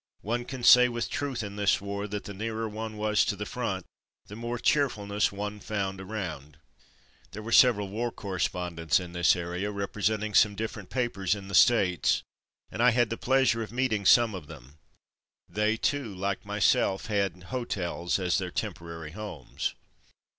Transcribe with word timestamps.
One 0.21 0.45
can 0.45 0.63
say 0.63 0.89
with 0.89 1.11
truth 1.11 1.43
in 1.43 1.57
this 1.57 1.79
war 1.79 2.07
that 2.07 2.23
the 2.23 2.33
nearer 2.33 2.67
one 2.67 2.97
was 2.97 3.23
to 3.25 3.35
the 3.35 3.45
front 3.45 3.85
the 4.25 4.35
more 4.35 4.57
cheerfulness 4.57 5.31
one 5.31 5.59
found 5.59 6.01
around. 6.01 6.57
There 7.33 7.43
were 7.43 7.51
several 7.51 7.87
war 7.87 8.11
correspondents 8.11 8.99
in 8.99 9.11
this 9.13 9.35
area, 9.35 9.69
representing 9.69 10.33
several 10.33 10.55
different 10.55 10.89
papers 10.89 11.35
in 11.35 11.49
the 11.49 11.53
States, 11.53 12.23
and 12.71 12.81
I 12.81 12.89
had 12.89 13.11
the 13.11 13.15
pleasure 13.17 13.59
Visit 13.59 13.69
to 13.69 13.75
Marine 13.75 13.85
H. 13.91 14.07
Q. 14.07 14.15
267 14.15 14.47
of 14.47 14.51
meeting 14.65 14.65
some 14.65 14.69
of 14.73 15.51
them. 15.51 15.61
They, 15.61 15.77
too, 15.77 16.15
like 16.19 16.45
myself, 16.47 17.05
had" 17.05 17.43
hotels'' 17.51 18.17
as 18.17 18.39
their 18.39 18.49
temporary 18.49 19.11
homes. 19.11 19.75